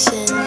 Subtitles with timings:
[0.00, 0.39] 深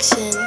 [0.00, 0.39] action.